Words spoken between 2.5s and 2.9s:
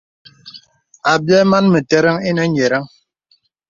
nyə̀rəŋ.